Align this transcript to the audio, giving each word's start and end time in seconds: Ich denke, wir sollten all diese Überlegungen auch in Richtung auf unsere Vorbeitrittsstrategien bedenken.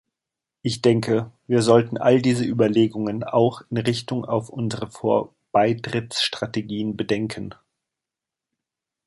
Ich 0.63 0.81
denke, 0.81 1.29
wir 1.45 1.61
sollten 1.61 1.99
all 1.99 2.23
diese 2.23 2.43
Überlegungen 2.43 3.23
auch 3.23 3.61
in 3.69 3.77
Richtung 3.77 4.25
auf 4.25 4.49
unsere 4.49 4.89
Vorbeitrittsstrategien 4.89 6.97
bedenken. 6.97 7.53